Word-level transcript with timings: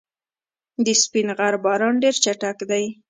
د 0.85 0.87
سپین 1.01 1.27
غر 1.37 1.53
بازان 1.63 1.93
ډېر 2.03 2.15
چټک 2.23 2.57
دي. 2.69 2.85